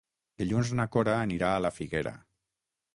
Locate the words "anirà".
1.27-1.53